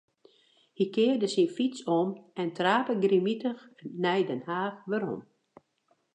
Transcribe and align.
Hy 0.77 0.85
kearde 0.95 1.27
syn 1.33 1.49
fyts 1.57 1.79
om 1.99 2.09
en 2.41 2.49
trape 2.57 2.93
grimmitich 3.03 3.61
nei 4.03 4.21
Den 4.29 4.41
Haach 4.47 4.79
werom. 4.89 5.21